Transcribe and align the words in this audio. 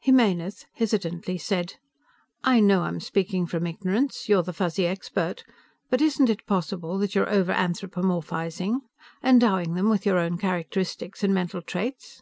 Jimenez, 0.00 0.66
hesitantly, 0.74 1.38
said, 1.38 1.76
"I 2.44 2.60
know 2.60 2.82
I'm 2.82 3.00
speaking 3.00 3.46
from 3.46 3.66
ignorance. 3.66 4.28
You're 4.28 4.42
the 4.42 4.52
Fuzzy 4.52 4.86
expert. 4.86 5.44
But 5.88 6.02
isn't 6.02 6.28
it 6.28 6.44
possible 6.44 6.98
that 6.98 7.14
you're 7.14 7.24
overanthropomorphizing? 7.24 8.80
Endowing 9.24 9.72
them 9.76 9.88
with 9.88 10.04
your 10.04 10.18
own 10.18 10.36
characteristics 10.36 11.24
and 11.24 11.32
mental 11.32 11.62
traits?" 11.62 12.20